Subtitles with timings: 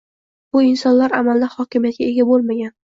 [0.55, 2.79] Bu insonlar amalda hokimiyatga ega bo‘lmagan